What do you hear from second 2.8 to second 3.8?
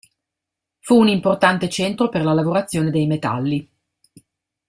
dei metalli.